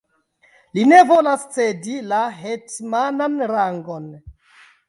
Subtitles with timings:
[0.77, 4.13] Li ne volas cedi la hetmanan rangon!